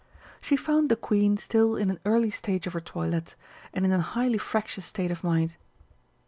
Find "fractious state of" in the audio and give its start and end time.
4.39-5.23